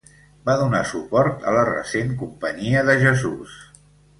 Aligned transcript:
Va 0.49 0.53
donar 0.61 0.79
suport 0.91 1.45
a 1.51 1.53
la 1.57 1.67
recent 1.69 2.17
Companyia 2.25 2.85
de 2.89 2.97
Jesús. 3.07 3.63